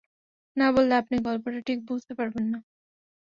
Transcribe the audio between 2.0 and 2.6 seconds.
পারবেন না।